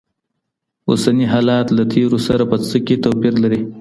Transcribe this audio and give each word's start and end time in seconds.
اوسني 0.89 1.25
حالات 1.33 1.67
له 1.77 1.83
تېرو 1.93 2.17
سره 2.27 2.43
په 2.51 2.55
څه 2.67 2.77
کي 2.85 2.95
توپیر 3.03 3.33
لري؟ 3.43 3.61